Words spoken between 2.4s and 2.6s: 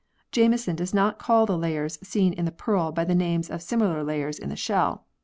the